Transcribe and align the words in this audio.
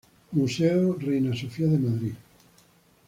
Museo 0.31 0.97
Reina 0.97 1.31
Sofía 1.35 1.67
de 1.67 1.77
Madrid. 1.77 2.15